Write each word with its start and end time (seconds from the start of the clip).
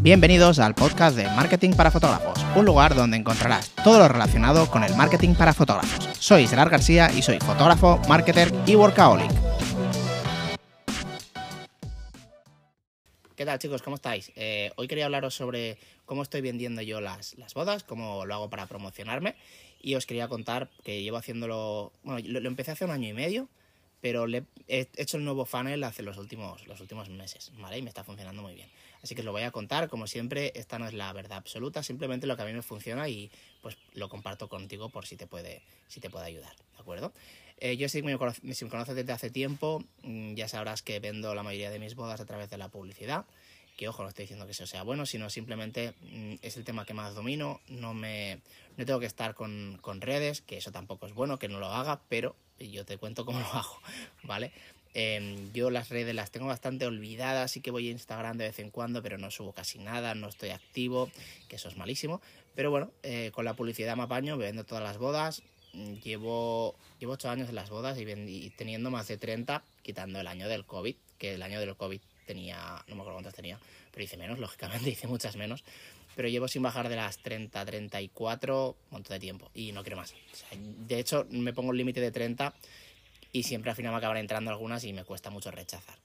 Bienvenidos 0.00 0.60
al 0.60 0.76
podcast 0.76 1.16
de 1.16 1.24
Marketing 1.24 1.72
para 1.72 1.90
Fotógrafos, 1.90 2.38
un 2.54 2.64
lugar 2.64 2.94
donde 2.94 3.16
encontrarás 3.16 3.74
todo 3.82 3.98
lo 3.98 4.06
relacionado 4.06 4.70
con 4.70 4.84
el 4.84 4.94
marketing 4.94 5.34
para 5.34 5.52
fotógrafos. 5.52 6.08
Soy 6.20 6.46
Gerard 6.46 6.70
García 6.70 7.10
y 7.10 7.20
soy 7.20 7.40
fotógrafo, 7.40 8.00
marketer 8.08 8.52
y 8.64 8.76
workaholic. 8.76 9.28
¿Qué 13.34 13.44
tal 13.44 13.58
chicos? 13.58 13.82
¿Cómo 13.82 13.96
estáis? 13.96 14.30
Eh, 14.36 14.70
hoy 14.76 14.86
quería 14.86 15.06
hablaros 15.06 15.34
sobre 15.34 15.78
cómo 16.04 16.22
estoy 16.22 16.42
vendiendo 16.42 16.80
yo 16.80 17.00
las, 17.00 17.36
las, 17.36 17.54
bodas, 17.54 17.82
cómo 17.82 18.24
lo 18.24 18.34
hago 18.34 18.48
para 18.48 18.66
promocionarme 18.66 19.34
y 19.80 19.96
os 19.96 20.06
quería 20.06 20.28
contar 20.28 20.70
que 20.84 21.02
llevo 21.02 21.16
haciéndolo, 21.16 21.92
bueno, 22.04 22.24
lo, 22.24 22.38
lo 22.38 22.48
empecé 22.48 22.70
hace 22.70 22.84
un 22.84 22.92
año 22.92 23.08
y 23.08 23.14
medio, 23.14 23.48
pero 24.00 24.26
le 24.26 24.44
he 24.68 24.88
hecho 24.96 25.16
el 25.16 25.24
nuevo 25.24 25.44
funnel 25.44 25.82
hace 25.84 26.02
los 26.02 26.18
últimos, 26.18 26.66
los 26.66 26.80
últimos 26.80 27.08
meses, 27.08 27.52
¿vale? 27.58 27.78
Y 27.78 27.82
me 27.82 27.88
está 27.88 28.04
funcionando 28.04 28.42
muy 28.42 28.54
bien. 28.54 28.68
Así 29.02 29.14
que 29.14 29.20
os 29.20 29.24
lo 29.24 29.32
voy 29.32 29.42
a 29.42 29.50
contar, 29.50 29.88
como 29.88 30.06
siempre, 30.06 30.52
esta 30.54 30.78
no 30.78 30.86
es 30.86 30.92
la 30.92 31.12
verdad 31.12 31.38
absoluta, 31.38 31.82
simplemente 31.82 32.26
lo 32.26 32.36
que 32.36 32.42
a 32.42 32.46
mí 32.46 32.52
me 32.52 32.62
funciona 32.62 33.08
y 33.08 33.30
pues 33.62 33.76
lo 33.94 34.08
comparto 34.08 34.48
contigo 34.48 34.88
por 34.88 35.06
si 35.06 35.16
te 35.16 35.26
puede, 35.26 35.62
si 35.88 36.00
te 36.00 36.10
puede 36.10 36.26
ayudar, 36.26 36.54
¿de 36.56 36.80
acuerdo? 36.80 37.12
Eh, 37.60 37.76
yo 37.76 37.88
si 37.88 38.02
me, 38.02 38.16
si 38.54 38.64
me 38.64 38.70
conoces 38.70 38.94
desde 38.94 39.12
hace 39.12 39.30
tiempo, 39.30 39.84
mm, 40.02 40.34
ya 40.34 40.48
sabrás 40.48 40.82
que 40.82 41.00
vendo 41.00 41.34
la 41.34 41.42
mayoría 41.42 41.70
de 41.70 41.78
mis 41.78 41.94
bodas 41.94 42.20
a 42.20 42.26
través 42.26 42.50
de 42.50 42.58
la 42.58 42.68
publicidad 42.68 43.24
que 43.78 43.88
ojo, 43.88 44.02
no 44.02 44.08
estoy 44.08 44.24
diciendo 44.24 44.44
que 44.44 44.52
eso 44.52 44.66
sea 44.66 44.82
bueno, 44.82 45.06
sino 45.06 45.30
simplemente 45.30 45.94
mm, 46.02 46.34
es 46.42 46.56
el 46.56 46.64
tema 46.64 46.84
que 46.84 46.94
más 46.94 47.14
domino, 47.14 47.60
no 47.68 47.94
me 47.94 48.40
no 48.76 48.84
tengo 48.84 48.98
que 48.98 49.06
estar 49.06 49.34
con, 49.34 49.78
con, 49.80 50.00
redes, 50.00 50.40
que 50.40 50.56
eso 50.56 50.72
tampoco 50.72 51.06
es 51.06 51.14
bueno, 51.14 51.38
que 51.38 51.48
no 51.48 51.60
lo 51.60 51.68
haga, 51.68 52.00
pero 52.08 52.34
yo 52.58 52.84
te 52.84 52.98
cuento 52.98 53.24
cómo 53.24 53.38
lo 53.38 53.46
hago, 53.46 53.78
¿vale? 54.24 54.50
Eh, 54.94 55.48
yo 55.54 55.70
las 55.70 55.90
redes 55.90 56.12
las 56.12 56.32
tengo 56.32 56.48
bastante 56.48 56.86
olvidadas, 56.86 57.52
sí 57.52 57.60
que 57.60 57.70
voy 57.70 57.86
a 57.86 57.92
Instagram 57.92 58.36
de 58.36 58.46
vez 58.46 58.58
en 58.58 58.70
cuando, 58.70 59.00
pero 59.00 59.16
no 59.16 59.30
subo 59.30 59.52
casi 59.52 59.78
nada, 59.78 60.16
no 60.16 60.28
estoy 60.28 60.50
activo, 60.50 61.08
que 61.48 61.56
eso 61.56 61.68
es 61.68 61.76
malísimo. 61.76 62.20
Pero 62.56 62.72
bueno, 62.72 62.90
eh, 63.04 63.30
con 63.32 63.44
la 63.44 63.54
publicidad 63.54 63.96
me 63.96 64.02
apaño, 64.02 64.36
vendo 64.36 64.64
todas 64.64 64.82
las 64.82 64.98
bodas, 64.98 65.42
mm, 65.74 65.94
llevo, 66.00 66.74
llevo 66.98 67.12
8 67.12 67.30
años 67.30 67.48
en 67.48 67.54
las 67.54 67.70
bodas 67.70 67.96
y, 67.96 68.02
y 68.02 68.50
teniendo 68.50 68.90
más 68.90 69.06
de 69.06 69.18
30, 69.18 69.62
quitando 69.82 70.18
el 70.18 70.26
año 70.26 70.48
del 70.48 70.64
COVID, 70.64 70.96
que 71.18 71.34
el 71.34 71.42
año 71.42 71.60
del 71.60 71.76
COVID 71.76 72.00
tenía, 72.28 72.84
no 72.86 72.94
me 72.94 73.00
acuerdo 73.00 73.14
cuántas 73.14 73.34
tenía, 73.34 73.58
pero 73.90 74.04
hice 74.04 74.16
menos, 74.16 74.38
lógicamente, 74.44 74.90
hice 74.90 75.08
muchas 75.08 75.34
menos. 75.34 75.64
Pero 76.14 76.28
llevo 76.28 76.48
sin 76.48 76.62
bajar 76.62 76.88
de 76.88 76.96
las 76.96 77.18
30, 77.18 77.64
34, 77.64 78.70
un 78.70 78.76
montón 78.90 79.14
de 79.14 79.20
tiempo 79.20 79.50
y 79.54 79.72
no 79.72 79.82
quiero 79.82 79.96
más. 79.96 80.14
De 80.52 80.98
hecho, 80.98 81.26
me 81.30 81.52
pongo 81.52 81.70
el 81.72 81.78
límite 81.78 82.00
de 82.00 82.10
30 82.10 82.54
y 83.32 83.44
siempre 83.44 83.70
al 83.70 83.76
final 83.76 83.92
me 83.92 83.98
acaban 83.98 84.16
entrando 84.16 84.50
algunas 84.50 84.82
y 84.84 84.92
me 84.92 85.04
cuesta 85.04 85.30
mucho 85.30 85.52
rechazar, 85.52 85.96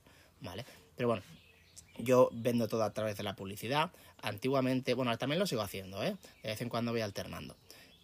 ¿vale? 0.42 0.66
Pero 0.96 1.10
bueno, 1.10 1.24
yo 1.98 2.30
vendo 2.32 2.68
todo 2.68 2.84
a 2.84 2.94
través 2.94 3.18
de 3.18 3.24
la 3.24 3.36
publicidad. 3.36 3.92
Antiguamente, 4.22 4.94
bueno, 4.94 5.18
también 5.18 5.40
lo 5.40 5.48
sigo 5.48 5.62
haciendo, 5.62 6.04
¿eh? 6.04 6.16
De 6.44 6.50
vez 6.50 6.62
en 6.62 6.70
cuando 6.70 6.92
voy 6.92 7.02
alternando. 7.02 7.56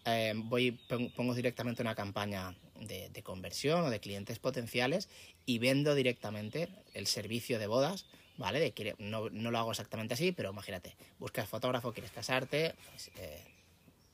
Eh, 0.06 0.32
voy, 0.34 0.72
pongo 1.16 1.34
directamente 1.34 1.82
una 1.82 1.94
campaña 1.94 2.54
de, 2.80 3.22
conversión 3.22 3.82
o 3.82 3.90
de 3.90 4.00
clientes 4.00 4.38
potenciales 4.38 5.08
y 5.46 5.58
vendo 5.58 5.94
directamente 5.94 6.68
el 6.94 7.06
servicio 7.06 7.58
de 7.58 7.66
bodas, 7.66 8.06
¿vale? 8.36 8.60
De 8.60 8.94
no, 8.98 9.28
no, 9.30 9.50
lo 9.50 9.58
hago 9.58 9.70
exactamente 9.70 10.14
así, 10.14 10.32
pero 10.32 10.50
imagínate, 10.50 10.96
buscas 11.18 11.48
fotógrafo, 11.48 11.92
quieres 11.92 12.10
casarte, 12.10 12.74
pues, 12.90 13.10
eh, 13.18 13.42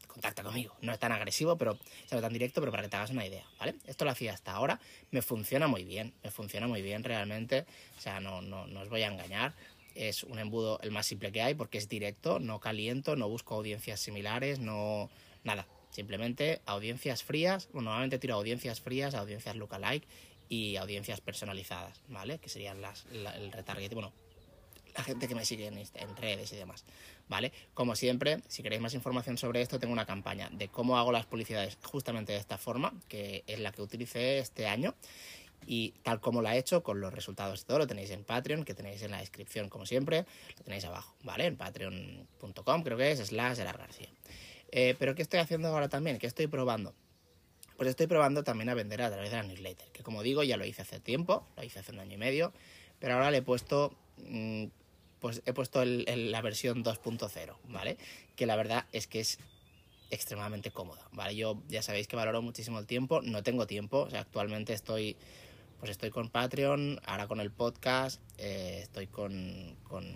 contacta 0.08 0.42
conmigo. 0.42 0.74
No 0.80 0.92
es 0.92 0.98
tan 0.98 1.12
agresivo, 1.12 1.56
pero 1.56 1.78
es 2.04 2.08
tan 2.08 2.32
directo, 2.32 2.60
pero 2.60 2.72
para 2.72 2.82
que 2.82 2.88
te 2.88 2.96
hagas 2.96 3.10
una 3.10 3.26
idea, 3.26 3.46
¿vale? 3.58 3.76
Esto 3.86 4.04
lo 4.04 4.10
hacía 4.10 4.32
hasta 4.32 4.52
ahora, 4.52 4.80
me 5.10 5.22
funciona 5.22 5.68
muy 5.68 5.84
bien, 5.84 6.12
me 6.24 6.30
funciona 6.30 6.66
muy 6.66 6.82
bien 6.82 7.04
realmente, 7.04 7.66
o 7.96 8.00
sea, 8.00 8.18
no, 8.18 8.42
no, 8.42 8.66
no 8.66 8.80
os 8.80 8.88
voy 8.88 9.02
a 9.02 9.08
engañar, 9.08 9.54
es 9.94 10.24
un 10.24 10.38
embudo 10.38 10.78
el 10.82 10.90
más 10.90 11.06
simple 11.06 11.32
que 11.32 11.42
hay 11.42 11.54
porque 11.54 11.78
es 11.78 11.88
directo, 11.88 12.38
no 12.38 12.60
caliento, 12.60 13.16
no 13.16 13.28
busco 13.28 13.54
audiencias 13.54 14.00
similares, 14.00 14.58
no... 14.58 15.10
nada, 15.44 15.66
Simplemente 15.96 16.60
audiencias 16.66 17.24
frías, 17.24 17.70
bueno, 17.72 17.88
normalmente 17.88 18.18
tiro 18.18 18.34
audiencias 18.34 18.82
frías, 18.82 19.14
audiencias 19.14 19.56
lookalike 19.56 20.06
y 20.46 20.76
audiencias 20.76 21.22
personalizadas, 21.22 22.02
¿vale? 22.08 22.38
Que 22.38 22.50
serían 22.50 22.82
las, 22.82 23.06
la, 23.06 23.34
el 23.34 23.50
retarget, 23.50 23.94
bueno, 23.94 24.12
la 24.94 25.02
gente 25.02 25.26
que 25.26 25.34
me 25.34 25.46
sigue 25.46 25.68
en, 25.68 25.78
en, 25.78 26.16
redes 26.18 26.52
y 26.52 26.56
demás, 26.56 26.84
¿vale? 27.28 27.50
Como 27.72 27.96
siempre, 27.96 28.42
si 28.46 28.62
queréis 28.62 28.82
más 28.82 28.92
información 28.92 29.38
sobre 29.38 29.62
esto, 29.62 29.78
tengo 29.78 29.94
una 29.94 30.04
campaña 30.04 30.50
de 30.52 30.68
cómo 30.68 30.98
hago 30.98 31.12
las 31.12 31.24
publicidades 31.24 31.78
justamente 31.82 32.34
de 32.34 32.40
esta 32.40 32.58
forma, 32.58 32.92
que 33.08 33.42
es 33.46 33.58
la 33.58 33.72
que 33.72 33.80
utilicé 33.80 34.38
este 34.38 34.66
año 34.66 34.94
y 35.66 35.94
tal 36.02 36.20
como 36.20 36.42
la 36.42 36.56
he 36.56 36.58
hecho, 36.58 36.82
con 36.82 37.00
los 37.00 37.14
resultados 37.14 37.62
y 37.62 37.64
todo, 37.64 37.78
lo 37.78 37.86
tenéis 37.86 38.10
en 38.10 38.22
Patreon, 38.22 38.66
que 38.66 38.74
tenéis 38.74 39.00
en 39.00 39.12
la 39.12 39.20
descripción 39.20 39.70
como 39.70 39.86
siempre, 39.86 40.26
lo 40.58 40.62
tenéis 40.62 40.84
abajo, 40.84 41.14
¿vale? 41.24 41.46
En 41.46 41.56
patreon.com 41.56 42.82
creo 42.82 42.98
que 42.98 43.12
es, 43.12 43.20
slash 43.20 43.56
Gerard 43.56 43.78
García. 43.78 44.10
Eh, 44.72 44.94
pero 44.98 45.14
¿qué 45.14 45.22
estoy 45.22 45.40
haciendo 45.40 45.68
ahora 45.68 45.88
también? 45.88 46.18
¿Qué 46.18 46.26
estoy 46.26 46.46
probando? 46.46 46.94
Pues 47.76 47.88
estoy 47.88 48.06
probando 48.06 48.42
también 48.42 48.68
a 48.68 48.74
vender 48.74 49.02
a 49.02 49.10
través 49.10 49.30
de 49.30 49.36
la 49.36 49.42
newsletter, 49.42 49.88
que 49.92 50.02
como 50.02 50.22
digo 50.22 50.42
ya 50.42 50.56
lo 50.56 50.64
hice 50.64 50.82
hace 50.82 50.98
tiempo, 50.98 51.46
lo 51.56 51.62
hice 51.62 51.80
hace 51.80 51.92
un 51.92 52.00
año 52.00 52.14
y 52.14 52.18
medio, 52.18 52.52
pero 52.98 53.14
ahora 53.14 53.30
le 53.30 53.38
he 53.38 53.42
puesto, 53.42 53.94
mmm, 54.18 54.64
pues 55.20 55.42
he 55.44 55.52
puesto 55.52 55.84
la 55.84 56.40
versión 56.40 56.82
2.0, 56.82 57.56
¿vale? 57.68 57.98
Que 58.34 58.46
la 58.46 58.56
verdad 58.56 58.86
es 58.92 59.06
que 59.06 59.20
es 59.20 59.38
extremadamente 60.10 60.70
cómoda, 60.70 61.06
¿vale? 61.12 61.36
Yo 61.36 61.62
ya 61.68 61.82
sabéis 61.82 62.08
que 62.08 62.16
valoro 62.16 62.40
muchísimo 62.42 62.78
el 62.78 62.86
tiempo, 62.86 63.20
no 63.22 63.42
tengo 63.42 63.66
tiempo, 63.66 64.00
o 64.00 64.10
sea, 64.10 64.20
actualmente 64.20 64.72
estoy, 64.72 65.16
pues 65.78 65.90
estoy 65.90 66.10
con 66.10 66.30
Patreon, 66.30 67.00
ahora 67.04 67.26
con 67.26 67.40
el 67.40 67.50
podcast, 67.50 68.20
eh, 68.38 68.80
estoy 68.82 69.06
con, 69.06 69.76
con 69.84 70.06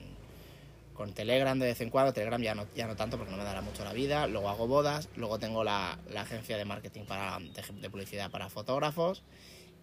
con 1.01 1.15
Telegram 1.15 1.59
de 1.59 1.65
vez 1.65 1.81
en 1.81 1.89
cuando, 1.89 2.13
Telegram 2.13 2.43
ya 2.43 2.55
no, 2.55 2.67
ya 2.75 2.87
no 2.87 2.95
tanto 2.95 3.17
porque 3.17 3.31
no 3.31 3.39
me 3.39 3.45
dará 3.45 3.63
mucho 3.63 3.83
la 3.85 3.95
vida, 3.95 4.27
luego 4.27 4.51
hago 4.51 4.67
bodas, 4.67 5.09
luego 5.17 5.39
tengo 5.39 5.65
la, 5.65 5.99
la 6.11 6.21
agencia 6.21 6.59
de 6.59 6.67
marketing 6.67 7.07
para, 7.07 7.39
de, 7.39 7.81
de, 7.81 7.89
publicidad 7.89 8.31
para 8.31 8.51
fotógrafos 8.51 9.23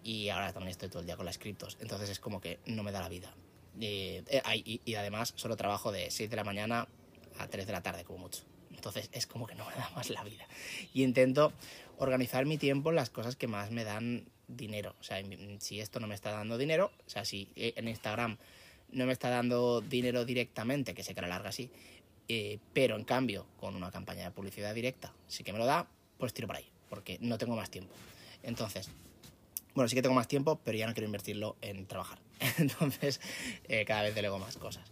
y 0.04 0.28
ahora 0.28 0.52
también 0.52 0.70
estoy 0.70 0.88
todo 0.88 1.00
el 1.00 1.06
día 1.06 1.16
con 1.16 1.26
las 1.26 1.36
criptos, 1.38 1.76
entonces 1.80 2.08
es 2.10 2.20
como 2.20 2.40
que 2.40 2.60
no 2.66 2.84
me 2.84 2.92
da 2.92 3.00
la 3.00 3.08
vida. 3.08 3.34
Y, 3.80 4.22
eh, 4.28 4.42
y, 4.64 4.80
y 4.84 4.94
además 4.94 5.32
solo 5.34 5.56
trabajo 5.56 5.90
de 5.90 6.08
6 6.08 6.30
de 6.30 6.36
la 6.36 6.44
mañana 6.44 6.86
a 7.36 7.48
3 7.48 7.66
de 7.66 7.72
la 7.72 7.82
tarde 7.82 8.04
como 8.04 8.20
mucho, 8.20 8.44
entonces 8.70 9.10
es 9.10 9.26
como 9.26 9.48
que 9.48 9.56
no 9.56 9.66
me 9.66 9.74
da 9.74 9.90
más 9.96 10.10
la 10.10 10.22
vida. 10.22 10.46
Y 10.94 11.02
intento 11.02 11.52
organizar 11.96 12.46
mi 12.46 12.58
tiempo 12.58 12.90
en 12.90 12.94
las 12.94 13.10
cosas 13.10 13.34
que 13.34 13.48
más 13.48 13.72
me 13.72 13.82
dan 13.82 14.28
dinero, 14.46 14.94
o 15.00 15.02
sea, 15.02 15.20
si 15.58 15.80
esto 15.80 15.98
no 15.98 16.06
me 16.06 16.14
está 16.14 16.30
dando 16.30 16.58
dinero, 16.58 16.92
o 17.08 17.10
sea, 17.10 17.24
si 17.24 17.50
en 17.56 17.88
Instagram 17.88 18.38
no 18.90 19.06
me 19.06 19.12
está 19.12 19.28
dando 19.28 19.80
dinero 19.80 20.24
directamente, 20.24 20.94
que 20.94 21.02
sé 21.02 21.14
que 21.14 21.20
la 21.20 21.28
larga 21.28 21.52
sí, 21.52 21.70
eh, 22.28 22.58
pero 22.72 22.96
en 22.96 23.04
cambio, 23.04 23.46
con 23.58 23.74
una 23.74 23.90
campaña 23.90 24.24
de 24.24 24.30
publicidad 24.30 24.74
directa 24.74 25.14
sí 25.26 25.44
que 25.44 25.52
me 25.52 25.58
lo 25.58 25.66
da, 25.66 25.88
pues 26.18 26.34
tiro 26.34 26.46
por 26.46 26.56
ahí, 26.56 26.70
porque 26.88 27.18
no 27.20 27.38
tengo 27.38 27.56
más 27.56 27.70
tiempo. 27.70 27.94
Entonces, 28.42 28.90
bueno, 29.74 29.88
sí 29.88 29.96
que 29.96 30.02
tengo 30.02 30.14
más 30.14 30.28
tiempo, 30.28 30.60
pero 30.62 30.76
ya 30.76 30.86
no 30.86 30.92
quiero 30.92 31.06
invertirlo 31.06 31.56
en 31.62 31.86
trabajar. 31.86 32.18
Entonces, 32.58 33.20
eh, 33.68 33.84
cada 33.84 34.02
vez 34.02 34.14
delego 34.14 34.38
más 34.38 34.56
cosas. 34.56 34.90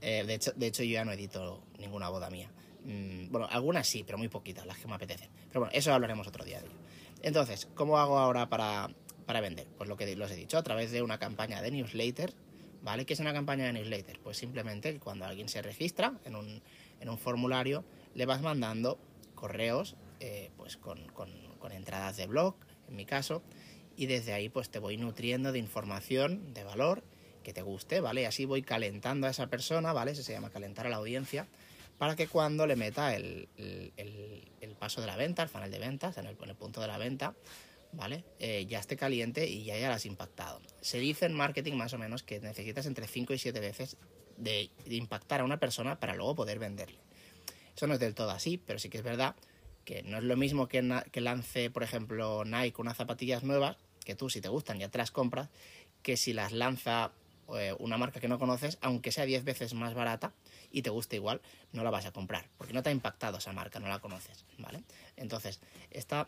Eh, 0.00 0.24
de, 0.26 0.34
hecho, 0.34 0.52
de 0.56 0.66
hecho, 0.66 0.82
yo 0.82 0.92
ya 0.92 1.04
no 1.04 1.12
edito 1.12 1.62
ninguna 1.78 2.08
boda 2.10 2.28
mía. 2.28 2.50
Mm, 2.84 3.30
bueno, 3.30 3.48
algunas 3.50 3.86
sí, 3.86 4.04
pero 4.04 4.18
muy 4.18 4.28
poquitas, 4.28 4.66
las 4.66 4.78
que 4.78 4.86
me 4.86 4.94
apetecen. 4.94 5.30
Pero 5.48 5.60
bueno, 5.60 5.72
eso 5.74 5.92
hablaremos 5.92 6.26
otro 6.26 6.44
día 6.44 6.60
de 6.60 6.66
ello. 6.66 6.76
Entonces, 7.22 7.68
¿cómo 7.74 7.98
hago 7.98 8.18
ahora 8.18 8.50
para, 8.50 8.90
para 9.24 9.40
vender? 9.40 9.66
Pues 9.78 9.88
lo 9.88 9.96
que 9.96 10.14
los 10.16 10.30
he 10.30 10.36
dicho, 10.36 10.58
a 10.58 10.62
través 10.62 10.90
de 10.90 11.00
una 11.00 11.18
campaña 11.18 11.62
de 11.62 11.70
newsletter 11.70 12.34
¿Vale? 12.84 13.06
¿Qué 13.06 13.14
es 13.14 13.20
una 13.20 13.32
campaña 13.32 13.64
de 13.64 13.72
newsletter? 13.72 14.20
Pues 14.20 14.36
simplemente 14.36 14.98
cuando 15.00 15.24
alguien 15.24 15.48
se 15.48 15.62
registra 15.62 16.12
en 16.26 16.36
un, 16.36 16.60
en 17.00 17.08
un 17.08 17.16
formulario, 17.16 17.82
le 18.14 18.26
vas 18.26 18.42
mandando 18.42 18.98
correos 19.34 19.96
eh, 20.20 20.50
pues 20.58 20.76
con, 20.76 21.06
con, 21.08 21.32
entradas 21.72 22.18
de 22.18 22.26
blog, 22.26 22.54
en 22.88 22.96
mi 22.96 23.06
caso, 23.06 23.42
y 23.96 24.04
desde 24.04 24.34
ahí 24.34 24.50
pues 24.50 24.68
te 24.68 24.78
voy 24.78 24.98
nutriendo 24.98 25.50
de 25.50 25.58
información, 25.58 26.52
de 26.52 26.62
valor, 26.62 27.02
que 27.42 27.54
te 27.54 27.62
guste, 27.62 28.00
¿vale? 28.00 28.20
Y 28.20 28.24
así 28.26 28.44
voy 28.44 28.60
calentando 28.60 29.26
a 29.26 29.30
esa 29.30 29.46
persona, 29.46 29.94
¿vale? 29.94 30.12
Eso 30.12 30.22
se 30.22 30.32
llama 30.32 30.50
calentar 30.50 30.86
a 30.86 30.90
la 30.90 30.96
audiencia, 30.96 31.46
para 31.96 32.16
que 32.16 32.28
cuando 32.28 32.66
le 32.66 32.76
meta 32.76 33.16
el, 33.16 33.48
el, 33.56 34.76
paso 34.78 35.00
de 35.00 35.06
la 35.06 35.16
venta, 35.16 35.42
el 35.42 35.48
funnel 35.48 35.70
de 35.70 35.78
ventas, 35.78 36.18
en 36.18 36.26
el 36.26 36.36
punto 36.36 36.82
de 36.82 36.86
la 36.86 36.98
venta, 36.98 37.34
¿vale? 37.96 38.24
Eh, 38.38 38.66
ya 38.66 38.78
esté 38.78 38.96
caliente 38.96 39.48
y 39.48 39.64
ya 39.64 39.74
hayas 39.74 40.06
impactado. 40.06 40.60
Se 40.80 40.98
dice 40.98 41.26
en 41.26 41.34
marketing 41.34 41.74
más 41.74 41.92
o 41.92 41.98
menos 41.98 42.22
que 42.22 42.40
necesitas 42.40 42.86
entre 42.86 43.06
5 43.06 43.32
y 43.34 43.38
7 43.38 43.60
veces 43.60 43.96
de, 44.36 44.70
impactar 44.86 45.40
a 45.40 45.44
una 45.44 45.58
persona 45.58 45.98
para 46.00 46.14
luego 46.14 46.34
poder 46.34 46.58
venderle. 46.58 46.98
Eso 47.76 47.86
no 47.86 47.94
es 47.94 48.00
del 48.00 48.14
todo 48.14 48.30
así, 48.30 48.58
pero 48.58 48.78
sí 48.78 48.88
que 48.88 48.98
es 48.98 49.04
verdad 49.04 49.34
que 49.84 50.02
no 50.02 50.18
es 50.18 50.24
lo 50.24 50.36
mismo 50.36 50.66
que, 50.66 51.02
que 51.12 51.20
lance, 51.20 51.70
por 51.70 51.82
ejemplo, 51.82 52.44
Nike 52.44 52.80
unas 52.80 52.96
zapatillas 52.96 53.42
nuevas, 53.42 53.76
que 54.04 54.14
tú 54.14 54.30
si 54.30 54.40
te 54.40 54.48
gustan 54.48 54.78
ya 54.78 54.88
te 54.88 54.98
las 54.98 55.10
compras, 55.10 55.50
que 56.02 56.16
si 56.16 56.32
las 56.32 56.52
lanza 56.52 57.12
eh, 57.54 57.74
una 57.78 57.98
marca 57.98 58.20
que 58.20 58.28
no 58.28 58.38
conoces, 58.38 58.78
aunque 58.80 59.12
sea 59.12 59.26
10 59.26 59.44
veces 59.44 59.74
más 59.74 59.92
barata 59.92 60.32
y 60.70 60.82
te 60.82 60.90
guste 60.90 61.16
igual, 61.16 61.42
no 61.72 61.84
la 61.84 61.90
vas 61.90 62.06
a 62.06 62.12
comprar, 62.12 62.48
porque 62.56 62.72
no 62.72 62.82
te 62.82 62.88
ha 62.88 62.92
impactado 62.92 63.38
esa 63.38 63.52
marca, 63.52 63.80
no 63.80 63.88
la 63.88 63.98
conoces, 63.98 64.46
¿vale? 64.58 64.82
Entonces, 65.16 65.60
esta 65.90 66.26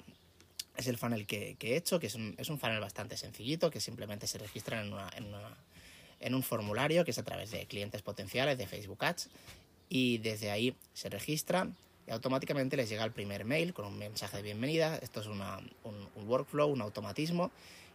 es 0.76 0.86
el 0.86 0.98
funnel 0.98 1.26
que, 1.26 1.56
he 1.60 1.76
hecho, 1.76 1.98
que 1.98 2.06
es 2.06 2.14
un, 2.14 2.34
es 2.38 2.48
un, 2.48 2.58
funnel 2.58 2.80
bastante 2.80 3.16
sencillito, 3.16 3.70
que 3.70 3.80
simplemente 3.80 4.26
se 4.26 4.38
registran 4.38 4.86
en, 4.86 4.92
una, 4.92 5.08
en, 5.16 5.24
una, 5.24 6.36
un 6.36 6.42
formulario 6.42 7.04
que 7.04 7.10
es 7.10 7.18
a 7.18 7.24
través 7.24 7.50
de 7.50 7.66
clientes 7.66 8.02
potenciales 8.02 8.58
de 8.58 8.66
Facebook 8.66 9.04
Ads 9.04 9.28
y 9.88 10.18
desde 10.18 10.50
ahí 10.50 10.74
se 10.94 11.08
registran 11.08 11.76
y 12.06 12.12
automáticamente 12.12 12.76
les 12.76 12.88
llega 12.88 13.04
el 13.04 13.12
primer 13.12 13.44
mail 13.44 13.74
con 13.74 13.86
un 13.86 13.98
mensaje 13.98 14.36
de 14.36 14.42
bienvenida. 14.42 14.96
Esto 14.96 15.20
es 15.20 15.26
un, 15.26 15.42
un, 15.42 16.28
workflow, 16.28 16.70
un 16.70 16.80
automatismo 16.80 17.50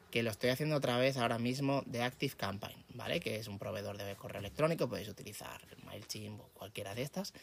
que 0.10 0.24
lo 0.24 0.32
estoy 0.32 0.50
haciendo 0.50 0.76
otra 0.76 0.98
vez 0.98 1.16
ahora 1.16 1.40
mismo 1.40 1.84
de 1.86 2.02
Active 2.04 2.36
Campaign, 2.36 2.76
¿vale? 2.96 3.22
Que 3.22 3.38
es 3.38 3.48
un 3.48 3.58
proveedor 3.58 3.98
de 3.98 4.16
correo 4.16 4.40
electrónico, 4.40 4.90
podéis 4.90 5.08
utilizar 5.08 5.62
MailChimp 5.86 6.42
o 6.42 6.50
cualquiera 6.54 6.94
de 6.94 7.04
estas. 7.04 7.34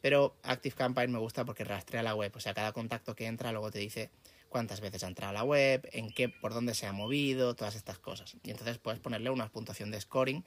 Pero 0.00 0.36
Active 0.44 0.76
Campaign 0.76 1.10
me 1.10 1.18
gusta 1.18 1.44
porque 1.44 1.64
rastrea 1.64 2.04
la 2.04 2.14
web, 2.14 2.30
o 2.36 2.40
sea, 2.40 2.54
cada 2.54 2.72
contacto 2.72 3.16
que 3.16 3.26
entra 3.26 3.50
luego 3.50 3.72
te 3.72 3.80
dice 3.80 4.10
cuántas 4.54 4.80
veces 4.80 5.02
ha 5.02 5.08
entrado 5.08 5.30
a 5.30 5.32
la 5.32 5.42
web, 5.42 5.88
en 5.90 6.12
qué, 6.12 6.28
por 6.28 6.54
dónde 6.54 6.74
se 6.74 6.86
ha 6.86 6.92
movido, 6.92 7.56
todas 7.56 7.74
estas 7.74 7.98
cosas. 7.98 8.36
Y 8.44 8.52
entonces 8.52 8.78
puedes 8.78 9.00
ponerle 9.00 9.30
una 9.30 9.48
puntuación 9.48 9.90
de 9.90 10.00
scoring 10.00 10.44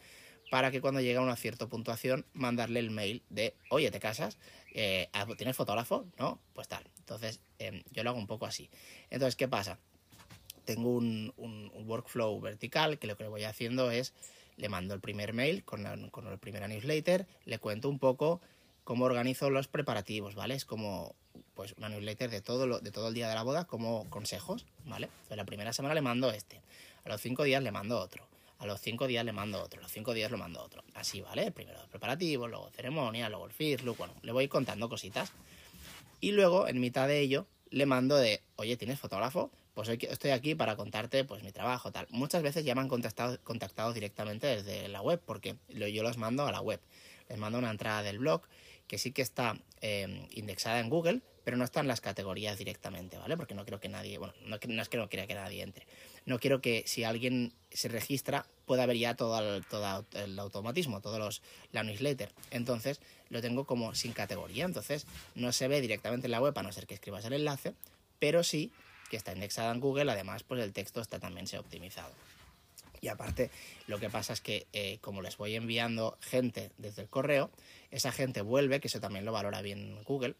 para 0.50 0.72
que 0.72 0.80
cuando 0.80 1.02
llegue 1.02 1.18
a 1.18 1.22
una 1.22 1.36
cierta 1.36 1.68
puntuación 1.68 2.26
mandarle 2.32 2.80
el 2.80 2.90
mail 2.90 3.22
de, 3.30 3.54
oye, 3.70 3.92
¿te 3.92 4.00
casas? 4.00 4.38
Eh, 4.74 5.10
¿Tienes 5.36 5.58
fotógrafo? 5.58 6.06
¿No? 6.18 6.40
Pues 6.54 6.70
tal. 6.70 6.86
Entonces 7.00 7.42
em, 7.60 7.84
yo 7.92 8.06
lo 8.06 8.12
hago 8.12 8.20
un 8.20 8.28
poco 8.28 8.46
así. 8.46 8.70
Entonces, 9.10 9.36
¿qué 9.36 9.50
pasa? 9.50 9.78
Tengo 10.64 10.90
un, 10.90 11.34
workflow 11.86 12.40
vertical 12.40 13.00
que 13.00 13.08
lo 13.08 13.18
que 13.18 13.28
voy 13.28 13.44
haciendo 13.44 13.92
es, 13.92 14.14
le 14.56 14.70
mando 14.70 14.94
el 14.94 15.02
primer 15.02 15.34
mail 15.34 15.66
con, 15.66 16.10
con 16.12 16.28
el 16.28 16.40
primer 16.40 16.66
newsletter, 16.70 17.28
le 17.44 17.60
cuento 17.60 17.90
un 17.90 18.00
poco 18.00 18.40
cómo 18.86 19.04
organizo 19.04 19.50
los 19.50 19.68
preparativos, 19.68 20.34
¿vale? 20.34 20.56
Es 20.56 20.64
como 20.64 21.14
pues 21.58 21.74
una 21.78 21.90
newsletter 21.90 22.30
de 22.30 22.40
todo, 22.40 22.68
lo, 22.68 22.80
de 22.80 22.92
todo 22.92 23.08
el 23.08 23.16
día 23.16 23.28
de 23.28 23.34
la 23.34 23.42
boda 23.42 23.66
como 23.66 24.08
consejos, 24.12 24.68
¿vale? 24.86 25.10
Pues 25.28 25.36
la 25.36 25.44
primera 25.44 25.74
semana 25.74 25.96
le 25.96 26.02
mando 26.02 26.32
este, 26.32 26.62
a 27.04 27.10
los 27.10 27.20
cinco 27.20 27.44
días 27.44 27.64
le 27.64 27.72
mando 27.72 28.00
otro, 28.00 28.28
a 28.60 28.68
los 28.68 28.80
cinco 28.80 29.08
días 29.08 29.26
le 29.26 29.34
mando 29.34 29.60
otro, 29.62 29.80
a 29.80 29.84
los 29.84 29.92
cinco 29.92 30.14
días 30.14 30.30
le 30.30 30.38
mando 30.38 30.62
otro. 30.62 30.84
Así, 30.94 31.20
¿vale? 31.22 31.52
Primero 31.52 31.80
preparativos, 31.90 32.48
luego 32.48 32.70
ceremonia, 32.70 33.28
luego 33.28 33.48
el 33.48 33.52
first 33.52 33.84
look, 33.84 33.98
bueno, 33.98 34.14
le 34.22 34.32
voy 34.32 34.48
contando 34.48 34.88
cositas. 34.88 35.32
Y 36.22 36.32
luego, 36.32 36.68
en 36.68 36.80
mitad 36.80 37.08
de 37.08 37.20
ello, 37.20 37.48
le 37.72 37.88
mando 37.88 38.18
de, 38.18 38.44
oye, 38.56 38.78
¿tienes 38.78 39.00
fotógrafo? 39.00 39.50
Pues 39.74 39.90
estoy 39.90 40.32
aquí 40.32 40.54
para 40.54 40.76
contarte 40.76 41.24
pues 41.24 41.42
mi 41.44 41.52
trabajo, 41.52 41.92
tal. 41.92 42.06
Muchas 42.12 42.44
veces 42.44 42.66
ya 42.66 42.76
me 42.76 42.82
han 42.82 42.88
contactado, 42.88 43.40
contactado 43.44 43.94
directamente 43.94 44.46
desde 44.46 44.88
la 44.90 45.02
web, 45.02 45.20
porque 45.26 45.56
yo 45.70 46.04
los 46.04 46.18
mando 46.18 46.46
a 46.46 46.52
la 46.52 46.62
web. 46.62 46.80
Les 47.30 47.38
mando 47.40 47.58
una 47.58 47.72
entrada 47.72 48.04
del 48.04 48.20
blog 48.20 48.44
que 48.88 48.98
sí 48.98 49.12
que 49.12 49.22
está 49.22 49.58
eh, 49.82 50.28
indexada 50.32 50.80
en 50.80 50.90
Google, 50.90 51.22
pero 51.44 51.56
no 51.56 51.64
están 51.64 51.88
las 51.88 52.02
categorías 52.02 52.58
directamente, 52.58 53.18
¿vale? 53.18 53.38
Porque 53.38 53.56
no 53.56 53.66
creo 53.66 53.80
que 53.80 53.88
nadie, 53.88 54.18
bueno, 54.18 54.34
no, 54.46 54.56
es 54.82 54.90
que 54.90 54.98
no 54.98 55.08
quiera 55.08 55.28
que 55.28 55.34
nadie 55.34 55.64
entre. 55.64 55.88
No 56.26 56.40
quiero 56.40 56.60
que 56.60 56.84
si 56.88 57.06
alguien 57.06 57.54
se 57.72 57.88
registra 57.88 58.46
pueda 58.66 58.86
ver 58.86 58.98
ya 58.98 59.16
todo 59.16 59.40
el, 59.40 59.66
todo 59.66 60.06
el 60.12 60.38
automatismo, 60.40 61.00
todos 61.00 61.20
los, 61.20 61.42
la 61.72 61.84
newsletter. 61.84 62.34
Entonces 62.52 63.00
lo 63.30 63.42
tengo 63.42 63.66
como 63.66 63.96
sin 63.96 64.12
categoría, 64.12 64.66
entonces 64.66 65.08
no 65.36 65.54
se 65.54 65.70
ve 65.70 65.80
directamente 65.80 66.28
en 66.28 66.32
la 66.32 66.42
web 66.42 66.58
a 66.58 66.64
no 66.64 66.72
ser 66.74 66.86
que 66.86 66.96
escribas 66.96 67.24
el 67.24 67.32
enlace, 67.32 67.76
pero 68.20 68.44
sí 68.44 68.72
que 69.10 69.16
está 69.16 69.32
indexada 69.32 69.72
en 69.72 69.80
Google, 69.80 70.12
además 70.12 70.44
pues 70.44 70.62
el 70.62 70.74
texto 70.74 71.00
está 71.00 71.18
también 71.18 71.48
se 71.48 71.58
optimizado. 71.58 72.12
Y 73.02 73.10
aparte, 73.10 73.52
lo 73.88 74.00
que 74.00 74.10
pasa 74.10 74.34
es 74.34 74.42
que 74.42 74.68
eh, 74.74 74.98
como 75.02 75.22
les 75.22 75.38
voy 75.38 75.56
enviando 75.56 76.18
gente 76.22 76.72
desde 76.78 77.04
el 77.04 77.10
correo, 77.10 77.52
esa 77.92 78.12
gente 78.12 78.42
vuelve, 78.42 78.80
que 78.80 78.88
eso 78.88 79.00
también 79.00 79.26
lo 79.26 79.32
valora 79.32 79.62
bien 79.62 80.04
Google, 80.04 80.36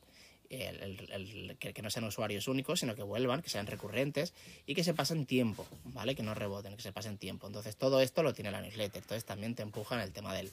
que, 0.50 1.82
no 1.82 1.90
sean 1.90 2.06
usuarios 2.06 2.48
únicos, 2.48 2.80
sino 2.80 2.96
que 2.96 3.04
vuelvan, 3.04 3.42
que 3.42 3.50
sean 3.50 3.68
recurrentes 3.68 4.34
y 4.66 4.76
que 4.76 4.84
se 4.84 4.94
pasen 4.94 5.26
tiempo, 5.26 5.66
¿vale? 5.86 6.16
Que 6.16 6.24
no 6.24 6.34
reboten, 6.34 6.76
que 6.76 6.82
se 6.82 6.92
pasen 6.92 7.18
tiempo. 7.18 7.48
Entonces, 7.48 7.76
todo 7.76 8.02
esto 8.02 8.24
lo 8.24 8.34
tiene 8.34 8.52
la 8.52 8.62
newsletter. 8.62 9.02
Entonces, 9.02 9.26
también 9.26 9.56
te 9.56 9.64
empuja 9.64 9.96
en 9.96 10.02
el 10.02 10.12
tema 10.12 10.34
del, 10.34 10.52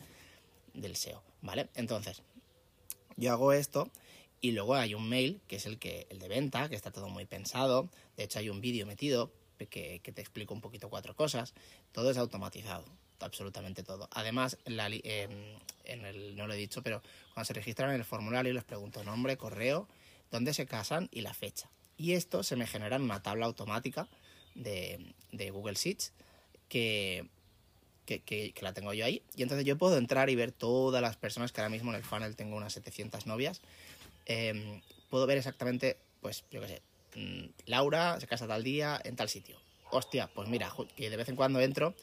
del 0.74 0.96
SEO, 0.96 1.22
¿vale? 1.42 1.68
Entonces, 1.74 2.22
yo 3.16 3.32
hago 3.32 3.52
esto 3.52 3.90
y 4.40 4.52
luego 4.52 4.74
hay 4.74 4.94
un 4.94 5.08
mail, 5.08 5.40
que 5.46 5.56
es 5.56 5.66
el, 5.66 5.78
que, 5.78 6.06
el 6.10 6.18
de 6.18 6.28
venta, 6.28 6.68
que 6.68 6.74
está 6.74 6.90
todo 6.90 7.08
muy 7.08 7.24
pensado. 7.24 7.88
De 8.16 8.24
hecho, 8.24 8.38
hay 8.40 8.50
un 8.50 8.60
vídeo 8.60 8.86
metido 8.86 9.30
que, 9.56 10.00
te 10.14 10.20
explico 10.20 10.54
un 10.54 10.60
poquito 10.60 10.88
cuatro 10.88 11.14
cosas. 11.14 11.54
Todo 11.92 12.10
es 12.10 12.18
automatizado 12.18 12.84
absolutamente 13.20 13.82
todo. 13.82 14.08
Además, 14.12 14.58
en, 14.64 16.04
el, 16.04 16.36
no 16.36 16.46
lo 16.46 16.54
he 16.54 16.56
dicho, 16.56 16.82
pero 16.82 17.02
cuando 17.32 17.46
se 17.46 17.54
registran 17.54 17.90
en 17.90 17.96
el 17.96 18.04
formulario 18.04 18.52
les 18.52 18.64
pregunto 18.64 19.02
nombre, 19.02 19.36
correo, 19.36 19.88
dónde 20.30 20.54
se 20.54 20.66
casan 20.66 21.08
y 21.10 21.22
la 21.22 21.34
fecha. 21.34 21.70
Y 21.96 22.12
esto 22.12 22.42
se 22.42 22.56
me 22.56 22.66
genera 22.66 22.96
en 22.96 23.02
una 23.02 23.22
tabla 23.22 23.46
automática 23.46 24.08
de, 24.54 25.14
Google 25.50 25.74
Sheets 25.74 26.12
que, 26.68 27.28
que, 28.06 28.54
la 28.60 28.72
tengo 28.72 28.92
yo 28.92 29.04
ahí. 29.04 29.22
Y 29.36 29.42
entonces 29.42 29.64
yo 29.64 29.78
puedo 29.78 29.96
entrar 29.96 30.28
y 30.30 30.34
ver 30.34 30.52
todas 30.52 31.00
las 31.00 31.16
personas 31.16 31.52
que 31.52 31.60
ahora 31.60 31.70
mismo 31.70 31.90
en 31.90 31.96
el 31.96 32.04
funnel 32.04 32.36
tengo 32.36 32.56
unas 32.56 32.72
700 32.72 33.26
novias. 33.26 33.60
Em, 34.26 34.80
puedo 35.08 35.26
ver 35.26 35.38
exactamente, 35.38 35.96
pues 36.20 36.44
yo 36.50 36.60
qué 36.60 36.68
sé, 36.68 36.82
Laura 37.66 38.18
se 38.20 38.26
casa 38.26 38.46
tal 38.46 38.62
día 38.62 39.00
en 39.04 39.16
tal 39.16 39.28
sitio. 39.28 39.56
Hostia, 39.90 40.28
pues 40.34 40.48
mira, 40.48 40.72
que 40.96 41.10
de 41.10 41.16
vez 41.16 41.28
en 41.28 41.36
cuando 41.36 41.60
entro 41.60 41.94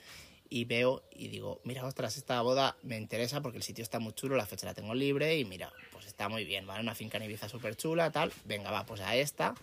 y 0.50 0.66
veo 0.66 1.04
y 1.12 1.28
digo, 1.30 1.62
mira, 1.64 1.86
ostras, 1.86 2.18
esta 2.18 2.42
boda 2.42 2.76
me 2.84 2.98
interesa 2.98 3.42
porque 3.42 3.58
el 3.58 3.64
sitio 3.64 3.84
está 3.84 4.00
muy 4.00 4.14
chulo, 4.14 4.36
la 4.36 4.46
fecha 4.46 4.66
la 4.66 4.74
tengo 4.74 4.94
libre 4.94 5.38
y 5.38 5.46
mira, 5.46 5.72
pues 5.92 6.06
está 6.06 6.30
muy 6.30 6.46
bien, 6.46 6.68
¿vale? 6.68 6.82
Una 6.82 6.96
finca 6.96 7.18
en 7.18 7.24
Ibiza 7.24 7.50
súper 7.50 7.76
chula, 7.76 8.12
tal. 8.12 8.32
Venga, 8.46 8.72
va, 8.72 8.86
pues 8.86 9.02
a 9.02 9.16
esta 9.16 9.56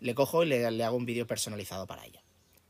le 0.00 0.14
cojo 0.14 0.44
y 0.44 0.46
le, 0.46 0.70
le 0.70 0.84
hago 0.84 0.96
un 0.96 1.06
vídeo 1.06 1.26
personalizado 1.26 1.86
para 1.86 2.04
ella. 2.04 2.22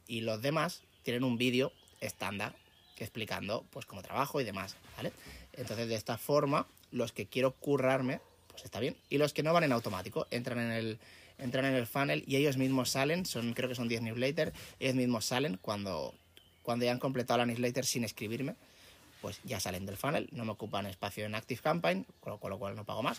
Y 0.07 0.23
los 0.23 0.41
demás 0.41 0.83
tienen 1.03 1.25
un 1.25 1.37
vídeo 1.37 1.73
estándar 2.01 2.55
explicando 2.97 3.65
pues 3.71 3.87
cómo 3.87 4.03
trabajo 4.03 4.41
y 4.41 4.45
demás, 4.45 4.77
¿vale? 4.97 5.13
Entonces 5.53 5.89
de 5.89 5.95
esta 5.95 6.19
forma, 6.19 6.67
los 6.91 7.13
que 7.13 7.27
quiero 7.27 7.53
currarme, 7.53 8.21
pues 8.49 8.65
está 8.65 8.81
bien. 8.81 8.97
Y 9.09 9.19
los 9.19 9.33
que 9.33 9.43
no 9.43 9.53
van 9.53 9.65
en 9.65 9.73
automático, 9.73 10.27
entran 10.31 10.59
en 10.59 10.73
el, 10.73 10.99
entran 11.39 11.65
en 11.65 11.75
el 11.75 11.87
funnel 11.87 12.25
y 12.27 12.37
ellos 12.37 12.57
mismos 12.57 12.91
salen, 12.91 13.27
son 13.27 13.55
creo 13.55 13.69
que 13.69 13.75
son 13.75 13.89
10 13.89 14.03
newsletters, 14.03 14.53
ellos 14.79 14.95
mismos 14.95 15.25
salen 15.25 15.59
cuando 15.61 16.15
cuando 16.69 16.85
ya 16.85 16.93
han 16.93 16.99
completado 16.99 17.39
la 17.39 17.47
newsletter 17.47 17.87
sin 17.87 18.05
escribirme, 18.05 18.55
pues 19.23 19.41
ya 19.43 19.59
salen 19.59 19.87
del 19.87 19.97
funnel, 19.97 20.29
no 20.33 20.45
me 20.45 20.53
ocupan 20.53 20.85
espacio 20.85 21.25
en 21.25 21.35
Active 21.35 21.63
Campaign, 21.63 22.05
con 22.21 22.39
lo, 22.51 22.59
cual 22.59 22.77
no 22.77 22.85
pago 22.85 23.03
más, 23.03 23.19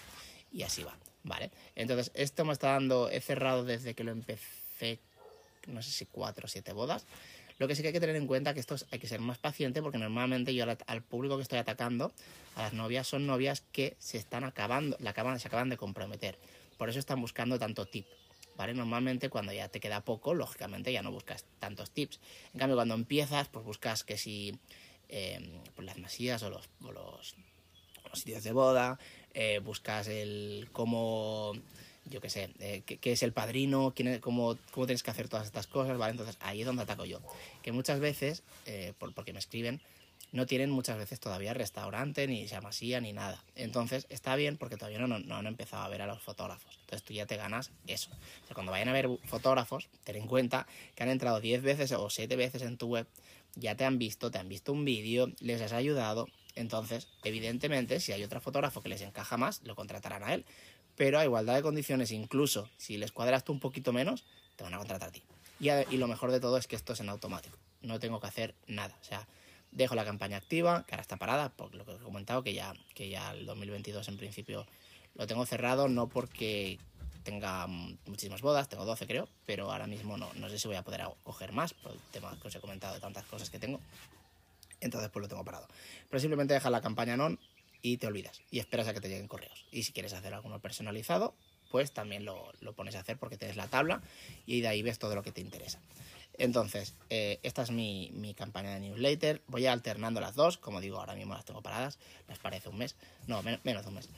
y 0.52 0.62
así 0.62 0.84
va, 0.84 0.96
¿vale? 1.24 1.50
Entonces, 1.76 2.12
esto 2.14 2.46
me 2.46 2.54
está 2.54 2.74
dando, 2.74 3.10
he 3.10 3.22
cerrado 3.22 3.66
desde 3.66 3.96
que 3.96 4.04
lo 4.04 4.12
empecé, 4.12 5.00
no 5.66 5.82
sé 5.82 5.90
si 5.90 6.06
cuatro 6.06 6.46
o 6.46 6.48
siete 6.48 6.74
bodas. 6.74 7.08
Lo 7.58 7.68
que 7.68 7.76
sí 7.76 7.82
que 7.82 7.88
hay 7.88 7.94
que 7.94 8.00
tener 8.00 8.16
en 8.16 8.28
cuenta 8.28 8.54
que 8.54 8.60
esto 8.60 8.76
hay 8.92 9.00
que 9.00 9.08
ser 9.08 9.20
más 9.20 9.40
paciente 9.40 9.82
porque 9.82 9.98
normalmente 9.98 10.54
yo 10.54 10.66
al, 10.86 11.02
público 11.02 11.36
que 11.36 11.42
estoy 11.42 11.58
atacando, 11.58 12.14
a 12.56 12.62
las 12.62 12.74
novias, 12.74 13.08
son 13.08 13.26
novias 13.26 13.64
que 13.72 13.98
se 13.98 14.18
están 14.18 14.44
acabando, 14.44 14.96
la 15.00 15.10
acaban, 15.10 15.40
se 15.40 15.48
acaban 15.48 15.70
de 15.70 15.78
comprometer. 15.78 16.38
Por 16.80 16.90
eso 16.90 16.98
están 16.98 17.20
buscando 17.22 17.60
tanto 17.60 17.86
tip, 17.86 18.08
Normalmente 18.58 19.30
cuando 19.30 19.54
ya 19.54 19.68
te 19.70 19.80
queda 19.80 20.04
poco, 20.04 20.34
lógicamente 20.34 20.92
ya 20.92 21.02
no 21.02 21.12
buscas 21.12 21.46
tantos 21.60 21.92
tips. 21.92 22.20
En 22.54 22.60
cambio, 22.60 22.76
cuando 22.76 22.96
empiezas, 22.96 23.48
pues 23.50 23.64
buscas 23.64 24.04
que 24.04 24.18
si 24.18 24.58
em, 25.10 25.62
pues 25.76 25.86
las 25.86 25.98
masías 25.98 26.42
o 26.44 26.50
los, 26.50 27.36
sitios 28.14 28.44
de 28.44 28.52
boda, 28.54 28.98
eh, 29.34 29.60
buscas 29.60 30.08
el 30.08 30.70
cómo 30.72 31.54
yo 32.06 32.22
qué 32.22 32.30
sé, 32.30 32.50
eh, 32.60 32.82
qué, 32.86 33.12
es 33.12 33.24
el 33.24 33.34
padrino, 33.34 33.94
quién 33.96 34.20
cómo, 34.20 34.58
cómo, 34.72 34.86
tienes 34.88 35.04
que 35.04 35.12
hacer 35.12 35.30
todas 35.30 35.46
estas 35.46 35.68
cosas, 35.68 35.98
¿vale? 35.98 36.12
Entonces 36.12 36.38
ahí 36.40 36.62
es 36.62 36.66
donde 36.66 36.84
ataco 36.84 37.06
yo. 37.06 37.20
Que 37.62 37.72
muchas 37.72 38.00
veces, 38.00 38.44
eh, 38.66 38.94
porque 38.98 39.34
me 39.34 39.40
escriben, 39.40 39.82
no 40.32 40.46
tienen 40.46 40.70
muchas 40.70 40.98
veces 40.98 41.20
todavía 41.20 41.54
restaurante, 41.54 42.28
ni 42.28 42.46
llamasía, 42.46 43.02
ni 43.02 43.14
nada. 43.14 43.44
Entonces 43.56 44.06
está 44.10 44.36
bien 44.36 44.58
porque 44.58 44.78
todavía 44.78 45.00
no, 45.00 45.16
han 45.16 45.48
empezado 45.48 45.84
a 45.84 45.90
ver 45.90 46.02
a 46.02 46.08
los 46.08 46.22
fotógrafos. 46.22 46.78
Entonces 46.82 47.04
tú 47.04 47.14
ya 47.14 47.26
te 47.26 47.36
ganas 47.36 47.72
eso. 47.88 48.12
O 48.44 48.48
sea, 48.48 48.54
cuando 48.54 48.72
vayan 48.72 48.90
a 48.90 48.94
ver 48.94 49.10
fotógrafos, 49.26 49.90
ten 50.04 50.16
en 50.18 50.28
cuenta 50.28 50.68
que 50.96 51.04
han 51.04 51.10
entrado 51.10 51.40
10 51.40 51.64
veces 51.64 51.92
o 51.94 52.10
7 52.10 52.36
veces 52.36 52.62
en 52.62 52.78
tu 52.78 52.88
web, 52.88 53.08
ya 53.56 53.76
te 53.76 53.86
han 53.86 53.98
visto, 53.98 54.30
te 54.30 54.38
han 54.38 54.50
visto 54.50 54.72
un 54.72 54.86
vídeo, 54.86 55.32
les 55.40 55.62
has 55.62 55.74
ayudado. 55.74 56.28
Entonces, 56.56 57.08
evidentemente, 57.24 58.00
si 58.00 58.12
hay 58.12 58.24
otro 58.24 58.40
fotógrafo 58.40 58.82
que 58.82 58.90
les 58.90 59.02
encaja 59.02 59.38
más, 59.38 59.62
lo 59.64 59.76
contratarán 59.76 60.24
a 60.24 60.34
él. 60.34 60.46
Pero 60.96 61.18
a 61.18 61.24
igualdad 61.24 61.56
de 61.56 61.62
condiciones, 61.62 62.12
incluso 62.12 62.70
si 62.78 62.98
les 62.98 63.12
cuadras 63.12 63.44
tú 63.44 63.54
un 63.54 63.60
poquito 63.60 63.94
menos, 63.94 64.26
te 64.58 64.64
van 64.64 64.74
a 64.74 64.78
contratar 64.78 65.10
a 65.10 65.12
ti. 65.12 65.24
Y, 65.60 65.70
y 65.70 65.98
lo 65.98 66.08
mejor 66.08 66.32
de 66.32 66.40
todo 66.40 66.58
es 66.58 66.68
que 66.68 66.76
esto 66.76 66.94
es 66.94 67.00
en 67.00 67.10
automático. 67.10 67.58
No 67.82 68.00
tengo 68.00 68.20
que 68.20 68.28
hacer 68.28 68.56
nada. 68.68 68.98
O 69.02 69.06
sea, 69.06 69.26
Dejo 69.72 69.96
la 69.96 70.06
campaña 70.06 70.38
activa, 70.38 70.84
que 70.88 70.96
ahora 70.96 71.02
está 71.02 71.18
parada, 71.18 71.50
por 71.50 71.76
lo 71.76 71.86
que 71.86 71.92
he 71.94 71.98
comentado, 71.98 72.44
que 72.44 72.54
ya, 72.54 72.74
que 72.96 73.10
ya 73.10 73.32
el 73.32 73.46
2022 73.46 74.08
en 74.08 74.18
principio 74.18 74.66
lo 75.16 75.28
tengo 75.28 75.46
cerrado, 75.46 75.88
no 75.88 76.08
porque 76.08 76.80
tenga 77.24 77.68
muchísimas 77.68 78.42
bodas, 78.42 78.70
tengo 78.70 78.86
12 78.86 79.06
creo, 79.06 79.28
pero 79.46 79.72
ahora 79.72 79.88
mismo 79.88 80.18
no, 80.18 80.34
no 80.36 80.50
sé 80.50 80.58
si 80.58 80.68
voy 80.68 80.78
a 80.78 80.84
poder 80.84 81.02
coger 81.24 81.52
más, 81.52 81.74
por 81.74 81.92
el 81.92 82.00
tema 82.12 82.36
que 82.42 82.48
os 82.48 82.56
he 82.56 82.60
comentado 82.60 82.94
de 82.96 83.00
tantas 83.00 83.26
cosas 83.26 83.50
que 83.50 83.60
tengo. 83.60 83.80
Entonces 84.82 85.10
pues 85.12 85.22
lo 85.22 85.28
tengo 85.28 85.44
parado. 85.44 85.68
Pero 86.10 86.20
simplemente 86.20 86.54
deja 86.54 86.70
la 86.70 86.82
campaña 86.82 87.18
non 87.18 87.38
y 87.82 87.98
te 87.98 88.08
olvidas 88.08 88.42
y 88.52 88.60
esperas 88.60 88.88
a 88.88 88.94
que 88.94 89.02
te 89.02 89.10
lleguen 89.10 89.28
correos. 89.28 89.66
Y 89.72 89.84
si 89.84 89.94
quieres 89.94 90.14
hacer 90.14 90.34
alguno 90.34 90.60
personalizado, 90.60 91.36
pues 91.70 91.92
también 91.92 92.26
lo, 92.26 92.52
lo 92.62 92.74
pones 92.74 92.96
a 92.96 93.00
hacer 93.00 93.18
porque 93.18 93.38
tienes 93.38 93.58
la 93.58 93.68
tabla 93.68 94.02
y 94.46 94.62
de 94.62 94.68
ahí 94.68 94.82
ves 94.82 95.00
todo 95.00 95.16
lo 95.16 95.24
que 95.24 95.32
te 95.32 95.42
interesa. 95.42 95.80
Entonces, 96.40 96.96
eh, 97.10 97.38
esta 97.44 97.64
es 97.64 97.72
mi, 97.72 98.12
mi, 98.14 98.34
campaña 98.34 98.74
de 98.74 98.80
newsletter. 98.80 99.42
Voy 99.48 99.68
alternando 99.68 100.22
las 100.22 100.36
dos. 100.36 100.58
Como 100.58 100.80
digo, 100.80 100.98
ahora 100.98 101.14
mismo 101.14 101.34
las 101.34 101.44
tengo 101.44 101.62
paradas. 101.62 102.00
Les 102.30 102.40
parece 102.40 102.70
un 102.70 102.78
mes. 102.78 102.96
No, 103.28 103.44
menos 103.44 103.84
de 103.84 103.90
un 103.90 103.96
mes. 103.96 104.10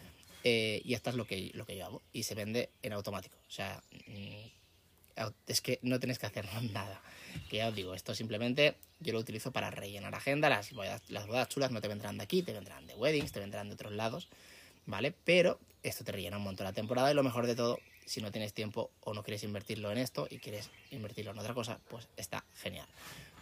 Eh, 0.44 0.82
y 0.86 0.94
esta 0.94 1.10
es 1.10 1.16
lo 1.16 1.26
que, 1.26 1.50
lo 1.56 1.66
que 1.66 1.76
yo 1.76 1.86
hago. 1.86 2.04
Y 2.14 2.24
se 2.24 2.36
vende 2.36 2.70
en 2.84 2.94
automático. 2.94 3.36
O 3.48 3.52
sea, 3.52 3.82
mm, 4.06 5.26
es 5.48 5.62
que 5.62 5.80
no 5.82 6.00
tienes 6.00 6.20
que 6.20 6.28
hacer 6.28 6.46
nada. 6.72 7.02
Que 7.50 7.58
ya 7.58 7.70
os 7.70 7.76
digo, 7.76 7.96
esto 7.96 8.14
simplemente 8.14 8.76
yo 9.00 9.14
lo 9.14 9.20
utilizo 9.20 9.52
para 9.52 9.72
rellenar 9.72 10.14
agenda. 10.14 10.48
Las 10.48 10.72
las 11.10 11.26
bodas 11.26 11.50
chulas 11.50 11.72
no 11.72 11.82
te 11.82 11.88
vendrán 11.88 12.20
de 12.20 12.24
aquí, 12.24 12.44
te 12.44 12.54
vendrán 12.54 12.86
de 12.86 12.94
weddings, 12.94 13.32
te 13.32 13.40
vendrán 13.40 13.68
de 13.68 13.74
otros 13.74 13.94
lados. 13.94 14.30
¿Vale? 14.86 15.12
Pero 15.24 15.60
esto 15.82 16.04
te 16.04 16.12
rellena 16.12 16.38
un 16.38 16.44
montón 16.44 16.66
la 16.66 16.74
temporada 16.74 17.12
y 17.12 17.16
lo 17.16 17.24
mejor 17.24 17.48
de 17.48 17.56
todo 17.56 17.80
si 18.12 18.22
no 18.22 18.30
tienes 18.30 18.54
tiempo 18.54 18.92
o 19.00 19.14
no 19.14 19.24
quieres 19.24 19.44
invertirlo 19.44 19.90
en 19.90 19.98
esto 19.98 20.28
y 20.30 20.40
quieres 20.40 20.70
invertirlo 20.92 21.32
en 21.32 21.40
otra 21.40 21.54
cosa, 21.54 21.80
pues 21.90 22.10
está 22.18 22.44
genial. 22.56 22.86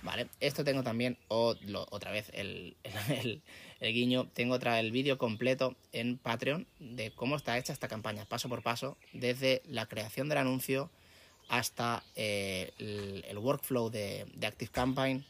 Vale, 0.04 0.30
esto 0.40 0.64
tengo 0.64 0.84
también 0.84 1.18
otra 1.28 2.12
vez 2.12 2.30
el, 2.34 2.78
guiño, 3.82 4.28
tengo 4.28 4.54
otra 4.54 4.80
el 4.80 4.92
vídeo 4.92 5.18
completo 5.18 5.76
en 5.92 6.20
Patreon 6.20 6.68
de 6.80 7.10
cómo 7.12 7.36
está 7.36 7.58
hecha 7.58 7.74
esta 7.74 7.88
campaña, 7.88 8.26
paso 8.26 8.48
por 8.48 8.62
paso, 8.62 8.96
desde 9.12 9.64
la 9.66 9.88
creación 9.88 10.30
del 10.30 10.38
anuncio 10.38 10.92
hasta 11.48 12.04
eh, 12.16 12.72
el, 12.78 13.38
workflow 13.40 13.90
de, 13.90 14.28
de 14.36 14.48
Active 14.48 14.72
Campaign, 14.72 15.26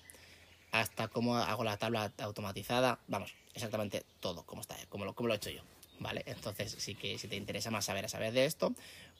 hasta 0.72 1.08
cómo 1.08 1.38
hago 1.38 1.64
la 1.64 1.78
tabla 1.78 2.12
automatizada, 2.20 3.00
vamos, 3.08 3.34
exactamente 3.54 4.04
todo, 4.20 4.44
cómo 4.44 4.62
está, 4.62 4.76
como 4.90 5.06
lo, 5.06 5.14
como 5.14 5.28
lo 5.28 5.34
he 5.34 5.38
hecho 5.38 5.50
yo. 5.50 5.62
¿Vale? 6.00 6.24
Entonces, 6.28 6.76
sí 6.80 6.96
que 6.96 7.18
si 7.18 7.28
te 7.28 7.36
interesa 7.36 7.72
más 7.72 7.86
saber 7.86 8.06
a 8.06 8.08
saber 8.08 8.32
de 8.32 8.46
esto, 8.46 8.74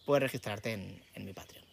puedes 0.06 0.24
registrarte 0.24 0.74
en, 0.74 1.26
mi 1.26 1.34
Patreon. 1.34 1.66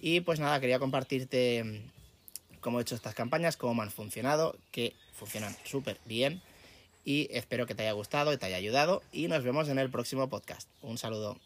Y 0.00 0.20
pues 0.20 0.40
nada, 0.40 0.60
quería 0.60 0.78
compartirte 0.78 1.62
mm, 1.64 2.58
cómo 2.60 2.78
he 2.78 2.82
hecho 2.82 2.94
estas 2.94 3.14
campañas, 3.14 3.56
cómo 3.56 3.74
me 3.74 3.82
han 3.82 3.90
funcionado, 3.90 4.56
que 4.70 4.94
funcionan 5.14 5.56
súper 5.64 5.98
bien. 6.04 6.42
Y 7.04 7.28
espero 7.32 7.66
que 7.66 7.74
te 7.74 7.82
haya 7.82 7.92
gustado 7.92 8.32
y 8.32 8.36
te 8.36 8.46
haya 8.46 8.56
ayudado. 8.56 9.02
Y 9.12 9.28
nos 9.28 9.42
vemos 9.42 9.68
en 9.68 9.78
el 9.78 9.90
próximo 9.90 10.28
podcast. 10.28 10.68
Un 10.82 10.98
saludo. 10.98 11.38